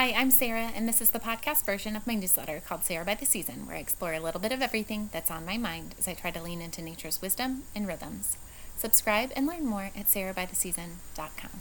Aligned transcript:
Hi, 0.00 0.14
I'm 0.16 0.30
Sarah, 0.30 0.72
and 0.74 0.88
this 0.88 1.02
is 1.02 1.10
the 1.10 1.20
podcast 1.20 1.66
version 1.66 1.94
of 1.94 2.06
my 2.06 2.14
newsletter 2.14 2.62
called 2.66 2.84
Sara 2.84 3.04
by 3.04 3.16
the 3.16 3.26
Season, 3.26 3.66
where 3.66 3.76
I 3.76 3.80
explore 3.80 4.14
a 4.14 4.18
little 4.18 4.40
bit 4.40 4.50
of 4.50 4.62
everything 4.62 5.10
that's 5.12 5.30
on 5.30 5.44
my 5.44 5.58
mind 5.58 5.94
as 5.98 6.08
I 6.08 6.14
try 6.14 6.30
to 6.30 6.42
lean 6.42 6.62
into 6.62 6.80
nature's 6.80 7.20
wisdom 7.20 7.64
and 7.76 7.86
rhythms. 7.86 8.38
Subscribe 8.78 9.30
and 9.36 9.46
learn 9.46 9.66
more 9.66 9.90
at 9.94 10.06
sarahbytheseason.com. 10.06 11.60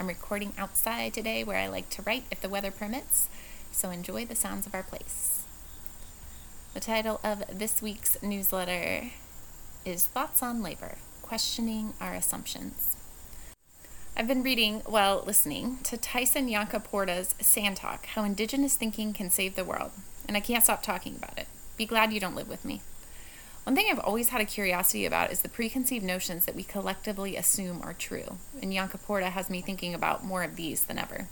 I'm 0.00 0.08
recording 0.08 0.52
outside 0.58 1.14
today 1.14 1.44
where 1.44 1.58
I 1.58 1.68
like 1.68 1.88
to 1.90 2.02
write 2.02 2.24
if 2.28 2.40
the 2.40 2.48
weather 2.48 2.72
permits, 2.72 3.28
so 3.70 3.90
enjoy 3.90 4.24
the 4.24 4.34
sounds 4.34 4.66
of 4.66 4.74
our 4.74 4.82
place. 4.82 5.44
The 6.74 6.80
title 6.80 7.20
of 7.22 7.44
this 7.56 7.80
week's 7.80 8.20
newsletter 8.20 9.12
is 9.84 10.06
Thoughts 10.06 10.42
on 10.42 10.60
Labor 10.60 10.96
Questioning 11.22 11.92
Our 12.00 12.14
Assumptions. 12.14 12.96
I've 14.18 14.26
been 14.26 14.42
reading 14.42 14.80
while 14.86 15.22
listening 15.26 15.80
to 15.82 15.98
Tyson 15.98 16.48
Yunkaporta's 16.48 17.34
Sand 17.38 17.76
Talk 17.76 18.06
How 18.06 18.24
Indigenous 18.24 18.74
Thinking 18.74 19.12
Can 19.12 19.28
Save 19.28 19.56
the 19.56 19.64
World, 19.64 19.90
and 20.26 20.38
I 20.38 20.40
can't 20.40 20.64
stop 20.64 20.82
talking 20.82 21.16
about 21.16 21.36
it. 21.36 21.46
Be 21.76 21.84
glad 21.84 22.14
you 22.14 22.18
don't 22.18 22.34
live 22.34 22.48
with 22.48 22.64
me. 22.64 22.80
One 23.64 23.76
thing 23.76 23.88
I've 23.90 23.98
always 23.98 24.30
had 24.30 24.40
a 24.40 24.46
curiosity 24.46 25.04
about 25.04 25.32
is 25.32 25.42
the 25.42 25.50
preconceived 25.50 26.02
notions 26.02 26.46
that 26.46 26.54
we 26.54 26.62
collectively 26.62 27.36
assume 27.36 27.82
are 27.82 27.92
true, 27.92 28.38
and 28.62 28.72
Yunkaporta 28.72 29.32
has 29.32 29.50
me 29.50 29.60
thinking 29.60 29.92
about 29.92 30.24
more 30.24 30.42
of 30.42 30.56
these 30.56 30.84
than 30.84 30.96
ever. 30.96 31.28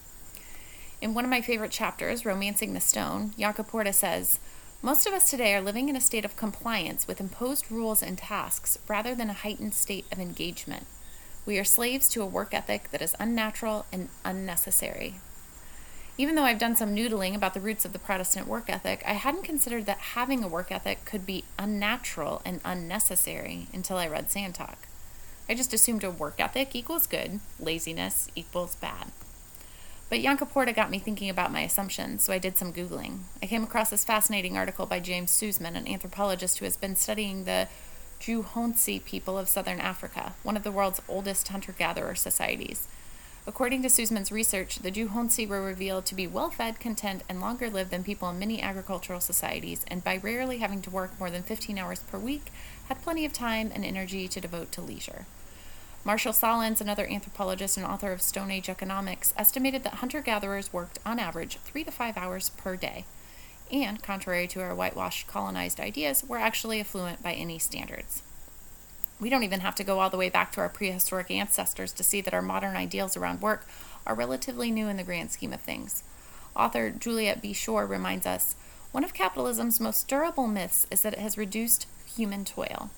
In 1.00 1.14
one 1.14 1.24
of 1.24 1.30
my 1.30 1.40
favorite 1.40 1.70
chapters, 1.70 2.26
Romancing 2.26 2.74
the 2.74 2.80
Stone, 2.80 3.30
Yunkaporta 3.38 3.94
says, 3.94 4.40
most 4.82 5.06
of 5.06 5.14
us 5.14 5.30
today 5.30 5.54
are 5.54 5.62
living 5.62 5.88
in 5.88 5.96
a 5.96 6.02
state 6.02 6.26
of 6.26 6.36
compliance 6.36 7.08
with 7.08 7.18
imposed 7.18 7.72
rules 7.72 8.02
and 8.02 8.18
tasks 8.18 8.76
rather 8.86 9.14
than 9.14 9.30
a 9.30 9.32
heightened 9.32 9.72
state 9.72 10.04
of 10.12 10.18
engagement. 10.18 10.86
We 11.46 11.58
are 11.58 11.64
slaves 11.64 12.08
to 12.10 12.22
a 12.22 12.26
work 12.26 12.54
ethic 12.54 12.90
that 12.90 13.02
is 13.02 13.14
unnatural 13.20 13.84
and 13.92 14.08
unnecessary. 14.24 15.16
Even 16.16 16.36
though 16.36 16.44
I've 16.44 16.58
done 16.58 16.76
some 16.76 16.94
noodling 16.94 17.34
about 17.34 17.54
the 17.54 17.60
roots 17.60 17.84
of 17.84 17.92
the 17.92 17.98
Protestant 17.98 18.46
work 18.46 18.70
ethic, 18.70 19.02
I 19.06 19.14
hadn't 19.14 19.42
considered 19.42 19.84
that 19.86 19.98
having 19.98 20.42
a 20.42 20.48
work 20.48 20.70
ethic 20.70 21.04
could 21.04 21.26
be 21.26 21.44
unnatural 21.58 22.40
and 22.44 22.60
unnecessary 22.64 23.66
until 23.74 23.96
I 23.98 24.06
read 24.06 24.30
Sand 24.30 24.54
Talk. 24.54 24.86
I 25.48 25.54
just 25.54 25.74
assumed 25.74 26.04
a 26.04 26.10
work 26.10 26.36
ethic 26.38 26.74
equals 26.74 27.06
good, 27.06 27.40
laziness 27.60 28.28
equals 28.34 28.76
bad. 28.76 29.08
But 30.08 30.20
Yunkaporta 30.20 30.74
got 30.74 30.90
me 30.90 30.98
thinking 30.98 31.28
about 31.28 31.52
my 31.52 31.62
assumptions, 31.62 32.22
so 32.22 32.32
I 32.32 32.38
did 32.38 32.56
some 32.56 32.72
Googling. 32.72 33.20
I 33.42 33.46
came 33.46 33.64
across 33.64 33.90
this 33.90 34.04
fascinating 34.04 34.56
article 34.56 34.86
by 34.86 35.00
James 35.00 35.30
Suzman, 35.30 35.76
an 35.76 35.88
anthropologist 35.88 36.58
who 36.58 36.64
has 36.64 36.76
been 36.76 36.94
studying 36.94 37.44
the 37.44 37.68
Juhonsi 38.20 39.04
people 39.04 39.38
of 39.38 39.48
southern 39.48 39.80
Africa, 39.80 40.34
one 40.42 40.56
of 40.56 40.62
the 40.62 40.72
world's 40.72 41.02
oldest 41.08 41.48
hunter 41.48 41.72
gatherer 41.72 42.14
societies. 42.14 42.88
According 43.46 43.82
to 43.82 43.90
Suzman's 43.90 44.32
research, 44.32 44.78
the 44.78 44.90
Juhonsi 44.90 45.46
were 45.46 45.62
revealed 45.62 46.06
to 46.06 46.14
be 46.14 46.26
well 46.26 46.48
fed, 46.48 46.80
content, 46.80 47.22
and 47.28 47.40
longer 47.40 47.68
lived 47.68 47.90
than 47.90 48.02
people 48.02 48.30
in 48.30 48.38
many 48.38 48.62
agricultural 48.62 49.20
societies, 49.20 49.84
and 49.88 50.02
by 50.02 50.16
rarely 50.16 50.58
having 50.58 50.80
to 50.82 50.90
work 50.90 51.18
more 51.20 51.30
than 51.30 51.42
15 51.42 51.76
hours 51.76 52.00
per 52.00 52.18
week, 52.18 52.50
had 52.88 53.02
plenty 53.02 53.26
of 53.26 53.34
time 53.34 53.70
and 53.74 53.84
energy 53.84 54.26
to 54.28 54.40
devote 54.40 54.72
to 54.72 54.80
leisure. 54.80 55.26
Marshall 56.04 56.32
Sahlins, 56.32 56.80
another 56.80 57.06
anthropologist 57.06 57.76
and 57.76 57.84
author 57.84 58.12
of 58.12 58.22
Stone 58.22 58.50
Age 58.50 58.70
Economics, 58.70 59.34
estimated 59.36 59.84
that 59.84 59.94
hunter 59.94 60.22
gatherers 60.22 60.72
worked 60.72 60.98
on 61.04 61.18
average 61.18 61.58
three 61.64 61.84
to 61.84 61.90
five 61.90 62.16
hours 62.16 62.48
per 62.50 62.76
day 62.76 63.04
and, 63.72 64.02
contrary 64.02 64.46
to 64.48 64.60
our 64.60 64.74
whitewashed 64.74 65.26
colonized 65.26 65.80
ideas, 65.80 66.22
we 66.22 66.30
were 66.30 66.38
actually 66.38 66.80
affluent 66.80 67.22
by 67.22 67.32
any 67.32 67.58
standards. 67.58 68.22
We 69.20 69.30
don't 69.30 69.42
even 69.42 69.60
have 69.60 69.74
to 69.76 69.84
go 69.84 70.00
all 70.00 70.10
the 70.10 70.16
way 70.16 70.28
back 70.28 70.52
to 70.52 70.60
our 70.60 70.68
prehistoric 70.68 71.30
ancestors 71.30 71.92
to 71.92 72.04
see 72.04 72.20
that 72.20 72.34
our 72.34 72.42
modern 72.42 72.76
ideals 72.76 73.16
around 73.16 73.40
work 73.40 73.66
are 74.06 74.14
relatively 74.14 74.70
new 74.70 74.88
in 74.88 74.96
the 74.96 75.04
grand 75.04 75.30
scheme 75.30 75.52
of 75.52 75.60
things. 75.60 76.02
Author 76.54 76.90
Juliet 76.90 77.40
B. 77.40 77.52
Schor 77.52 77.86
reminds 77.86 78.26
us 78.26 78.54
one 78.92 79.02
of 79.02 79.14
capitalism's 79.14 79.80
most 79.80 80.06
durable 80.08 80.46
myths 80.46 80.86
is 80.90 81.02
that 81.02 81.14
it 81.14 81.18
has 81.18 81.38
reduced 81.38 81.86
human 82.06 82.44
toil. 82.44 82.90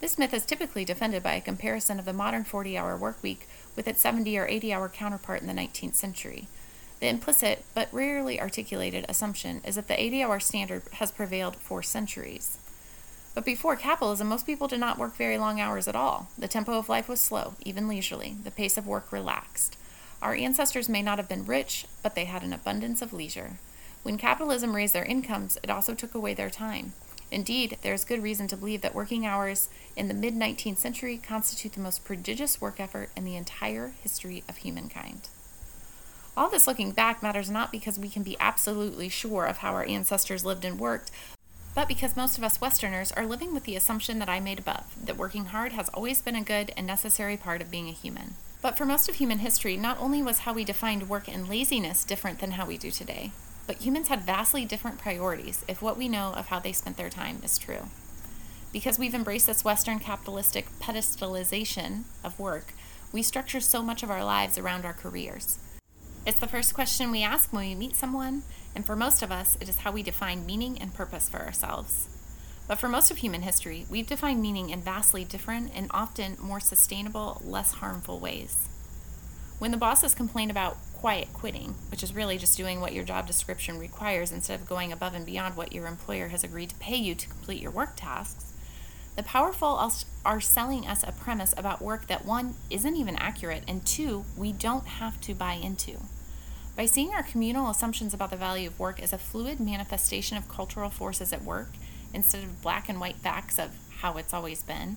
This 0.00 0.18
myth 0.18 0.34
is 0.34 0.44
typically 0.44 0.84
defended 0.84 1.22
by 1.22 1.34
a 1.34 1.40
comparison 1.40 1.98
of 1.98 2.04
the 2.04 2.12
modern 2.12 2.44
40 2.44 2.76
hour 2.76 2.98
workweek 2.98 3.46
with 3.76 3.86
its 3.86 4.00
70 4.00 4.36
or 4.36 4.46
80 4.46 4.72
hour 4.72 4.88
counterpart 4.88 5.40
in 5.40 5.46
the 5.46 5.52
19th 5.52 5.94
century. 5.94 6.48
The 7.04 7.10
implicit, 7.10 7.66
but 7.74 7.92
rarely 7.92 8.40
articulated, 8.40 9.04
assumption 9.10 9.60
is 9.66 9.74
that 9.74 9.88
the 9.88 10.02
80 10.02 10.22
hour 10.22 10.40
standard 10.40 10.84
has 10.92 11.12
prevailed 11.12 11.56
for 11.56 11.82
centuries. 11.82 12.56
But 13.34 13.44
before 13.44 13.76
capitalism, 13.76 14.26
most 14.26 14.46
people 14.46 14.68
did 14.68 14.80
not 14.80 14.96
work 14.96 15.14
very 15.14 15.36
long 15.36 15.60
hours 15.60 15.86
at 15.86 15.94
all. 15.94 16.28
The 16.38 16.48
tempo 16.48 16.78
of 16.78 16.88
life 16.88 17.06
was 17.06 17.20
slow, 17.20 17.56
even 17.60 17.88
leisurely. 17.88 18.38
The 18.42 18.50
pace 18.50 18.78
of 18.78 18.86
work 18.86 19.12
relaxed. 19.12 19.76
Our 20.22 20.32
ancestors 20.32 20.88
may 20.88 21.02
not 21.02 21.18
have 21.18 21.28
been 21.28 21.44
rich, 21.44 21.84
but 22.02 22.14
they 22.14 22.24
had 22.24 22.42
an 22.42 22.54
abundance 22.54 23.02
of 23.02 23.12
leisure. 23.12 23.58
When 24.02 24.16
capitalism 24.16 24.74
raised 24.74 24.94
their 24.94 25.04
incomes, 25.04 25.58
it 25.62 25.68
also 25.68 25.92
took 25.92 26.14
away 26.14 26.32
their 26.32 26.48
time. 26.48 26.94
Indeed, 27.30 27.76
there 27.82 27.92
is 27.92 28.06
good 28.06 28.22
reason 28.22 28.48
to 28.48 28.56
believe 28.56 28.80
that 28.80 28.94
working 28.94 29.26
hours 29.26 29.68
in 29.94 30.08
the 30.08 30.14
mid 30.14 30.32
19th 30.32 30.78
century 30.78 31.18
constitute 31.18 31.74
the 31.74 31.80
most 31.80 32.02
prodigious 32.02 32.62
work 32.62 32.80
effort 32.80 33.10
in 33.14 33.26
the 33.26 33.36
entire 33.36 33.92
history 34.02 34.42
of 34.48 34.56
humankind. 34.56 35.28
All 36.36 36.48
this 36.48 36.66
looking 36.66 36.90
back 36.90 37.22
matters 37.22 37.48
not 37.48 37.70
because 37.70 37.96
we 37.96 38.08
can 38.08 38.24
be 38.24 38.36
absolutely 38.40 39.08
sure 39.08 39.44
of 39.44 39.58
how 39.58 39.72
our 39.72 39.84
ancestors 39.84 40.44
lived 40.44 40.64
and 40.64 40.80
worked, 40.80 41.12
but 41.76 41.86
because 41.86 42.16
most 42.16 42.36
of 42.36 42.42
us 42.42 42.60
Westerners 42.60 43.12
are 43.12 43.26
living 43.26 43.54
with 43.54 43.64
the 43.64 43.76
assumption 43.76 44.18
that 44.18 44.28
I 44.28 44.40
made 44.40 44.58
above 44.58 44.84
that 45.06 45.16
working 45.16 45.46
hard 45.46 45.72
has 45.72 45.88
always 45.90 46.22
been 46.22 46.34
a 46.34 46.42
good 46.42 46.72
and 46.76 46.88
necessary 46.88 47.36
part 47.36 47.62
of 47.62 47.70
being 47.70 47.88
a 47.88 47.92
human. 47.92 48.34
But 48.62 48.76
for 48.76 48.84
most 48.84 49.08
of 49.08 49.16
human 49.16 49.38
history, 49.38 49.76
not 49.76 50.00
only 50.00 50.22
was 50.22 50.40
how 50.40 50.52
we 50.52 50.64
defined 50.64 51.08
work 51.08 51.28
and 51.28 51.48
laziness 51.48 52.04
different 52.04 52.40
than 52.40 52.52
how 52.52 52.66
we 52.66 52.78
do 52.78 52.90
today, 52.90 53.30
but 53.68 53.82
humans 53.82 54.08
had 54.08 54.22
vastly 54.22 54.64
different 54.64 54.98
priorities 54.98 55.64
if 55.68 55.82
what 55.82 55.96
we 55.96 56.08
know 56.08 56.32
of 56.34 56.48
how 56.48 56.58
they 56.58 56.72
spent 56.72 56.96
their 56.96 57.10
time 57.10 57.40
is 57.44 57.58
true. 57.58 57.88
Because 58.72 58.98
we've 58.98 59.14
embraced 59.14 59.46
this 59.46 59.64
Western 59.64 60.00
capitalistic 60.00 60.66
pedestalization 60.80 62.04
of 62.24 62.40
work, 62.40 62.72
we 63.12 63.22
structure 63.22 63.60
so 63.60 63.82
much 63.82 64.02
of 64.02 64.10
our 64.10 64.24
lives 64.24 64.58
around 64.58 64.84
our 64.84 64.92
careers. 64.92 65.58
It's 66.26 66.40
the 66.40 66.48
first 66.48 66.72
question 66.72 67.10
we 67.10 67.22
ask 67.22 67.52
when 67.52 67.68
we 67.68 67.74
meet 67.74 67.94
someone, 67.94 68.44
and 68.74 68.86
for 68.86 68.96
most 68.96 69.22
of 69.22 69.30
us, 69.30 69.58
it 69.60 69.68
is 69.68 69.78
how 69.78 69.92
we 69.92 70.02
define 70.02 70.46
meaning 70.46 70.80
and 70.80 70.94
purpose 70.94 71.28
for 71.28 71.40
ourselves. 71.40 72.08
But 72.66 72.78
for 72.78 72.88
most 72.88 73.10
of 73.10 73.18
human 73.18 73.42
history, 73.42 73.84
we've 73.90 74.06
defined 74.06 74.40
meaning 74.40 74.70
in 74.70 74.80
vastly 74.80 75.24
different 75.24 75.72
and 75.74 75.88
often 75.90 76.38
more 76.40 76.60
sustainable, 76.60 77.42
less 77.44 77.72
harmful 77.72 78.20
ways. 78.20 78.70
When 79.58 79.70
the 79.70 79.76
bosses 79.76 80.14
complain 80.14 80.50
about 80.50 80.78
quiet 80.94 81.28
quitting, 81.34 81.74
which 81.90 82.02
is 82.02 82.14
really 82.14 82.38
just 82.38 82.56
doing 82.56 82.80
what 82.80 82.94
your 82.94 83.04
job 83.04 83.26
description 83.26 83.78
requires 83.78 84.32
instead 84.32 84.58
of 84.58 84.66
going 84.66 84.92
above 84.92 85.14
and 85.14 85.26
beyond 85.26 85.58
what 85.58 85.74
your 85.74 85.86
employer 85.86 86.28
has 86.28 86.42
agreed 86.42 86.70
to 86.70 86.76
pay 86.76 86.96
you 86.96 87.14
to 87.14 87.28
complete 87.28 87.60
your 87.60 87.70
work 87.70 87.96
tasks, 87.96 88.54
the 89.14 89.22
powerful 89.22 89.78
are 90.24 90.40
selling 90.40 90.86
us 90.86 91.04
a 91.06 91.12
premise 91.12 91.52
about 91.56 91.82
work 91.82 92.06
that 92.06 92.24
one, 92.24 92.54
isn't 92.70 92.96
even 92.96 93.14
accurate, 93.16 93.62
and 93.68 93.84
two, 93.84 94.24
we 94.38 94.52
don't 94.52 94.86
have 94.86 95.20
to 95.20 95.34
buy 95.34 95.52
into. 95.52 95.98
By 96.76 96.86
seeing 96.86 97.14
our 97.14 97.22
communal 97.22 97.70
assumptions 97.70 98.12
about 98.12 98.30
the 98.30 98.36
value 98.36 98.66
of 98.66 98.80
work 98.80 99.00
as 99.00 99.12
a 99.12 99.18
fluid 99.18 99.60
manifestation 99.60 100.36
of 100.36 100.48
cultural 100.48 100.90
forces 100.90 101.32
at 101.32 101.44
work, 101.44 101.70
instead 102.12 102.42
of 102.42 102.62
black 102.62 102.88
and 102.88 103.00
white 103.00 103.16
facts 103.16 103.60
of 103.60 103.76
how 104.00 104.16
it's 104.16 104.34
always 104.34 104.64
been, 104.64 104.96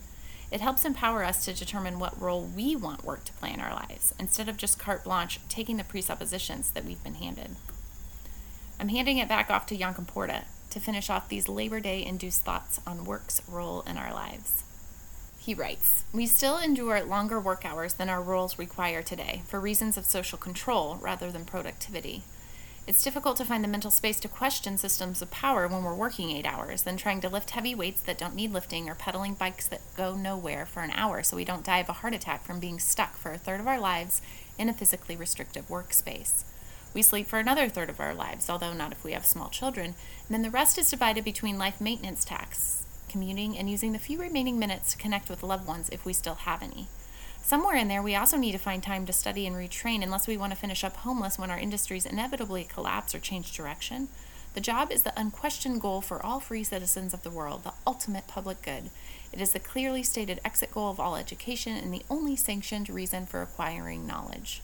it 0.49 0.59
helps 0.61 0.85
empower 0.85 1.23
us 1.23 1.45
to 1.45 1.53
determine 1.53 1.99
what 1.99 2.19
role 2.19 2.43
we 2.43 2.75
want 2.75 3.03
work 3.03 3.25
to 3.25 3.33
play 3.33 3.53
in 3.53 3.59
our 3.59 3.73
lives, 3.73 4.15
instead 4.19 4.49
of 4.49 4.57
just 4.57 4.79
carte 4.79 5.03
blanche 5.03 5.39
taking 5.49 5.77
the 5.77 5.83
presuppositions 5.83 6.71
that 6.71 6.85
we've 6.85 7.03
been 7.03 7.15
handed. 7.15 7.57
I'm 8.79 8.89
handing 8.89 9.19
it 9.19 9.29
back 9.29 9.51
off 9.51 9.67
to 9.67 9.77
Yunkaporta 9.77 10.45
to 10.71 10.79
finish 10.79 11.11
off 11.11 11.29
these 11.29 11.47
Labor 11.47 11.79
Day 11.79 12.03
induced 12.03 12.43
thoughts 12.43 12.81
on 12.87 13.05
work's 13.05 13.41
role 13.47 13.81
in 13.81 13.97
our 13.97 14.13
lives. 14.13 14.63
He 15.47 15.53
writes 15.53 16.03
We 16.11 16.25
still 16.25 16.57
endure 16.57 17.01
longer 17.05 17.39
work 17.39 17.63
hours 17.63 17.93
than 17.93 18.09
our 18.09 18.21
roles 18.21 18.59
require 18.59 19.01
today 19.01 19.43
for 19.47 19.61
reasons 19.61 19.95
of 19.95 20.03
social 20.03 20.37
control 20.37 20.97
rather 20.97 21.31
than 21.31 21.45
productivity. 21.45 22.23
It's 22.85 23.01
difficult 23.01 23.37
to 23.37 23.45
find 23.45 23.63
the 23.63 23.69
mental 23.69 23.89
space 23.89 24.19
to 24.19 24.27
question 24.27 24.77
systems 24.77 25.21
of 25.21 25.31
power 25.31 25.65
when 25.69 25.85
we're 25.85 25.95
working 25.95 26.31
eight 26.31 26.45
hours 26.45 26.83
than 26.83 26.97
trying 26.97 27.21
to 27.21 27.29
lift 27.29 27.51
heavy 27.51 27.73
weights 27.73 28.01
that 28.01 28.17
don't 28.17 28.35
need 28.35 28.51
lifting 28.51 28.89
or 28.89 28.95
pedaling 28.95 29.35
bikes 29.35 29.67
that 29.67 29.79
go 29.95 30.15
nowhere 30.15 30.65
for 30.65 30.81
an 30.81 30.91
hour 30.91 31.23
so 31.23 31.37
we 31.37 31.45
don't 31.45 31.63
die 31.63 31.79
of 31.79 31.87
a 31.87 31.93
heart 31.93 32.13
attack 32.13 32.43
from 32.43 32.59
being 32.59 32.77
stuck 32.77 33.15
for 33.15 33.31
a 33.31 33.37
third 33.37 33.61
of 33.61 33.67
our 33.67 33.79
lives 33.79 34.21
in 34.57 34.67
a 34.67 34.73
physically 34.73 35.15
restrictive 35.15 35.69
workspace. 35.69 36.43
We 36.93 37.01
sleep 37.01 37.25
for 37.25 37.39
another 37.39 37.69
third 37.69 37.89
of 37.89 38.01
our 38.01 38.13
lives, 38.13 38.49
although 38.49 38.73
not 38.73 38.91
if 38.91 39.01
we 39.01 39.13
have 39.13 39.25
small 39.25 39.47
children, 39.47 39.95
and 40.27 40.31
then 40.31 40.41
the 40.41 40.51
rest 40.51 40.77
is 40.77 40.91
divided 40.91 41.23
between 41.23 41.57
life 41.57 41.79
maintenance 41.79 42.25
tasks, 42.25 42.83
commuting, 43.17 43.57
and 43.57 43.67
using 43.67 43.93
the 43.93 43.99
few 43.99 44.19
remaining 44.19 44.59
minutes 44.59 44.91
to 44.91 44.97
connect 44.99 45.27
with 45.27 45.41
loved 45.41 45.67
ones 45.67 45.89
if 45.91 46.05
we 46.05 46.13
still 46.13 46.35
have 46.35 46.61
any. 46.61 46.87
Somewhere 47.41 47.75
in 47.75 47.87
there, 47.87 48.03
we 48.03 48.15
also 48.15 48.37
need 48.37 48.51
to 48.51 48.59
find 48.59 48.83
time 48.83 49.07
to 49.07 49.13
study 49.13 49.47
and 49.47 49.55
retrain 49.55 50.03
unless 50.03 50.27
we 50.27 50.37
want 50.37 50.53
to 50.53 50.59
finish 50.59 50.83
up 50.83 50.97
homeless 50.97 51.39
when 51.39 51.49
our 51.49 51.57
industries 51.57 52.05
inevitably 52.05 52.63
collapse 52.63 53.15
or 53.15 53.19
change 53.19 53.53
direction. 53.53 54.07
The 54.53 54.61
job 54.61 54.91
is 54.91 55.01
the 55.01 55.19
unquestioned 55.19 55.81
goal 55.81 56.01
for 56.01 56.23
all 56.23 56.39
free 56.39 56.63
citizens 56.63 57.11
of 57.11 57.23
the 57.23 57.31
world, 57.31 57.63
the 57.63 57.73
ultimate 57.87 58.27
public 58.27 58.61
good. 58.61 58.91
It 59.33 59.41
is 59.41 59.51
the 59.51 59.59
clearly 59.59 60.03
stated 60.03 60.39
exit 60.45 60.71
goal 60.71 60.91
of 60.91 60.99
all 60.99 61.15
education 61.15 61.75
and 61.75 61.91
the 61.91 62.05
only 62.11 62.35
sanctioned 62.35 62.87
reason 62.87 63.25
for 63.25 63.41
acquiring 63.41 64.05
knowledge. 64.05 64.61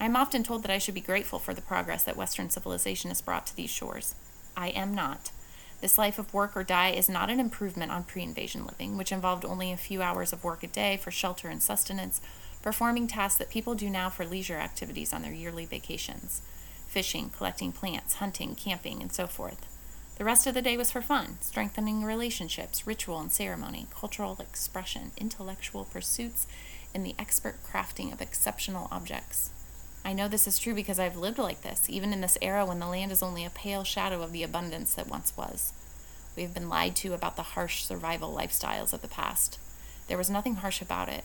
I 0.00 0.06
am 0.06 0.16
often 0.16 0.42
told 0.42 0.64
that 0.64 0.72
I 0.72 0.78
should 0.78 0.94
be 0.94 1.00
grateful 1.00 1.38
for 1.38 1.54
the 1.54 1.62
progress 1.62 2.02
that 2.02 2.16
Western 2.16 2.50
civilization 2.50 3.10
has 3.10 3.22
brought 3.22 3.46
to 3.46 3.54
these 3.56 3.70
shores. 3.70 4.16
I 4.56 4.70
am 4.70 4.92
not. 4.92 5.30
This 5.80 5.96
life 5.96 6.18
of 6.18 6.34
work 6.34 6.56
or 6.56 6.64
die 6.64 6.90
is 6.90 7.08
not 7.08 7.30
an 7.30 7.40
improvement 7.40 7.90
on 7.90 8.04
pre 8.04 8.22
invasion 8.22 8.66
living, 8.66 8.96
which 8.96 9.12
involved 9.12 9.44
only 9.44 9.72
a 9.72 9.76
few 9.76 10.02
hours 10.02 10.32
of 10.32 10.44
work 10.44 10.62
a 10.62 10.66
day 10.66 10.96
for 10.96 11.10
shelter 11.10 11.48
and 11.48 11.62
sustenance, 11.62 12.20
performing 12.62 13.06
tasks 13.06 13.38
that 13.38 13.50
people 13.50 13.74
do 13.74 13.88
now 13.88 14.10
for 14.10 14.26
leisure 14.26 14.56
activities 14.56 15.12
on 15.12 15.22
their 15.22 15.32
yearly 15.32 15.64
vacations 15.64 16.42
fishing, 16.90 17.30
collecting 17.30 17.70
plants, 17.70 18.14
hunting, 18.14 18.56
camping, 18.56 19.00
and 19.00 19.12
so 19.12 19.26
forth. 19.28 19.64
The 20.18 20.24
rest 20.24 20.46
of 20.46 20.54
the 20.54 20.60
day 20.60 20.76
was 20.76 20.90
for 20.90 21.00
fun, 21.00 21.38
strengthening 21.40 22.02
relationships, 22.02 22.84
ritual 22.86 23.20
and 23.20 23.30
ceremony, 23.30 23.86
cultural 23.94 24.36
expression, 24.40 25.12
intellectual 25.16 25.84
pursuits, 25.84 26.48
and 26.92 27.06
the 27.06 27.14
expert 27.16 27.62
crafting 27.64 28.12
of 28.12 28.20
exceptional 28.20 28.88
objects. 28.90 29.50
I 30.04 30.12
know 30.12 30.28
this 30.28 30.46
is 30.46 30.58
true 30.58 30.74
because 30.74 30.98
I've 30.98 31.16
lived 31.16 31.38
like 31.38 31.62
this, 31.62 31.88
even 31.88 32.12
in 32.12 32.20
this 32.20 32.38
era 32.40 32.64
when 32.64 32.78
the 32.78 32.86
land 32.86 33.12
is 33.12 33.22
only 33.22 33.44
a 33.44 33.50
pale 33.50 33.84
shadow 33.84 34.22
of 34.22 34.32
the 34.32 34.42
abundance 34.42 34.94
that 34.94 35.08
once 35.08 35.36
was. 35.36 35.72
We 36.36 36.42
have 36.42 36.54
been 36.54 36.68
lied 36.68 36.96
to 36.96 37.12
about 37.12 37.36
the 37.36 37.42
harsh 37.42 37.84
survival 37.84 38.34
lifestyles 38.34 38.92
of 38.92 39.02
the 39.02 39.08
past. 39.08 39.58
There 40.08 40.18
was 40.18 40.30
nothing 40.30 40.56
harsh 40.56 40.80
about 40.80 41.08
it. 41.08 41.24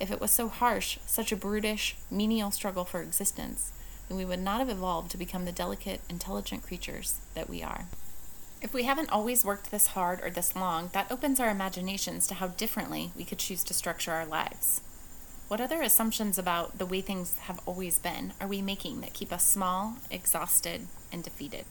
If 0.00 0.10
it 0.10 0.20
was 0.20 0.30
so 0.30 0.48
harsh, 0.48 0.98
such 1.06 1.32
a 1.32 1.36
brutish, 1.36 1.96
menial 2.10 2.50
struggle 2.50 2.84
for 2.84 3.02
existence, 3.02 3.72
then 4.08 4.16
we 4.18 4.24
would 4.24 4.40
not 4.40 4.58
have 4.58 4.68
evolved 4.68 5.10
to 5.12 5.18
become 5.18 5.44
the 5.44 5.52
delicate, 5.52 6.00
intelligent 6.08 6.62
creatures 6.62 7.20
that 7.34 7.48
we 7.48 7.62
are. 7.62 7.86
If 8.60 8.72
we 8.72 8.84
haven't 8.84 9.10
always 9.10 9.44
worked 9.44 9.70
this 9.70 9.88
hard 9.88 10.20
or 10.22 10.30
this 10.30 10.56
long, 10.56 10.88
that 10.94 11.12
opens 11.12 11.38
our 11.38 11.50
imaginations 11.50 12.26
to 12.28 12.34
how 12.34 12.48
differently 12.48 13.12
we 13.14 13.24
could 13.24 13.38
choose 13.38 13.62
to 13.64 13.74
structure 13.74 14.12
our 14.12 14.26
lives. 14.26 14.80
What 15.48 15.60
other 15.60 15.82
assumptions 15.82 16.38
about 16.38 16.78
the 16.78 16.86
way 16.86 17.02
things 17.02 17.36
have 17.40 17.60
always 17.66 17.98
been 17.98 18.32
are 18.40 18.48
we 18.48 18.62
making 18.62 19.02
that 19.02 19.12
keep 19.12 19.30
us 19.30 19.46
small, 19.46 19.98
exhausted, 20.10 20.86
and 21.12 21.22
defeated? 21.22 21.66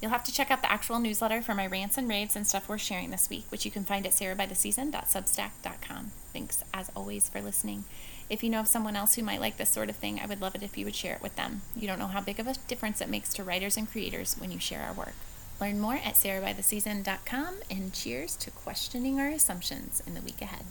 You'll 0.00 0.12
have 0.12 0.24
to 0.24 0.32
check 0.32 0.50
out 0.50 0.62
the 0.62 0.72
actual 0.72 1.00
newsletter 1.00 1.42
for 1.42 1.54
my 1.54 1.66
rants 1.66 1.98
and 1.98 2.08
raves 2.08 2.36
and 2.36 2.46
stuff 2.46 2.68
we're 2.68 2.78
sharing 2.78 3.10
this 3.10 3.28
week, 3.28 3.44
which 3.50 3.64
you 3.64 3.70
can 3.70 3.84
find 3.84 4.06
at 4.06 4.12
sarahbytheseason.substack.com. 4.12 6.12
Thanks, 6.32 6.64
as 6.72 6.90
always, 6.96 7.28
for 7.28 7.42
listening. 7.42 7.84
If 8.30 8.44
you 8.44 8.48
know 8.48 8.60
of 8.60 8.68
someone 8.68 8.94
else 8.94 9.16
who 9.16 9.24
might 9.24 9.40
like 9.40 9.56
this 9.56 9.70
sort 9.70 9.90
of 9.90 9.96
thing, 9.96 10.20
I 10.20 10.26
would 10.26 10.40
love 10.40 10.54
it 10.54 10.62
if 10.62 10.78
you 10.78 10.84
would 10.84 10.94
share 10.94 11.16
it 11.16 11.22
with 11.22 11.34
them. 11.34 11.62
You 11.76 11.88
don't 11.88 11.98
know 11.98 12.06
how 12.06 12.20
big 12.20 12.38
of 12.38 12.46
a 12.46 12.54
difference 12.68 13.00
it 13.00 13.10
makes 13.10 13.34
to 13.34 13.44
writers 13.44 13.76
and 13.76 13.90
creators 13.90 14.36
when 14.38 14.52
you 14.52 14.60
share 14.60 14.82
our 14.82 14.94
work. 14.94 15.14
Learn 15.60 15.80
more 15.80 15.96
at 15.96 16.14
sarahbytheseason.com 16.14 17.54
and 17.70 17.92
cheers 17.92 18.36
to 18.36 18.52
questioning 18.52 19.18
our 19.18 19.28
assumptions 19.28 20.00
in 20.06 20.14
the 20.14 20.22
week 20.22 20.40
ahead. 20.40 20.64